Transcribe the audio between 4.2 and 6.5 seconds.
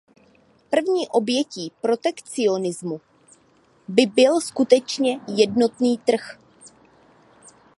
skutečně jednotný trh.